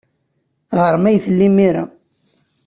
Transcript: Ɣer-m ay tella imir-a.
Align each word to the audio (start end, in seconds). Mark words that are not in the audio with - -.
Ɣer-m 0.79 1.03
ay 1.09 1.17
tella 1.25 1.43
imir-a. 1.47 1.83